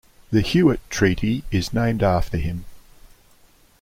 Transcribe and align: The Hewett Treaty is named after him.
The 0.31 0.41
Hewett 0.41 0.79
Treaty 0.89 1.43
is 1.51 1.73
named 1.73 2.01
after 2.01 2.37
him. 2.37 2.65